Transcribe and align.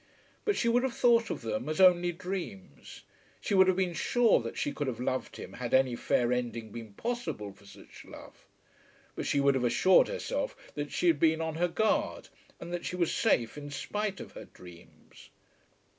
But 0.45 0.55
she 0.55 0.67
would 0.67 0.81
have 0.81 0.95
thought 0.95 1.29
of 1.29 1.41
them 1.43 1.69
as 1.69 1.79
only 1.79 2.11
dreams. 2.11 3.03
She 3.39 3.53
would 3.53 3.67
have 3.67 3.77
been 3.77 3.93
sure 3.93 4.39
that 4.39 4.57
she 4.57 4.73
could 4.73 4.87
have 4.87 4.99
loved 4.99 5.37
him 5.37 5.53
had 5.53 5.75
any 5.75 5.95
fair 5.95 6.33
ending 6.33 6.71
been 6.71 6.95
possible 6.95 7.53
for 7.53 7.67
such 7.67 8.03
love; 8.03 8.47
but 9.15 9.27
she 9.27 9.39
would 9.39 9.53
have 9.53 9.63
assured 9.63 10.07
herself 10.07 10.55
that 10.73 10.91
she 10.91 11.05
had 11.05 11.19
been 11.19 11.39
on 11.39 11.53
her 11.53 11.67
guard, 11.67 12.29
and 12.59 12.73
that 12.73 12.83
she 12.83 12.95
was 12.95 13.13
safe 13.13 13.59
in 13.59 13.69
spite 13.69 14.19
of 14.19 14.31
her 14.31 14.45
dreams. 14.45 15.29